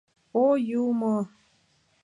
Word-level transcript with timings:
О, 0.43 0.45
юмо! 0.81 1.13